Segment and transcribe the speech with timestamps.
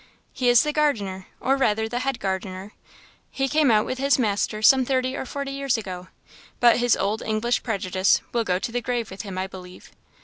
[0.33, 2.73] "He is the gardener, or rather the head gardener.
[3.29, 6.07] He came out with his master some thirty or forty years ago,
[6.59, 9.91] but his old English prejudice will go to the grave with him, I believe."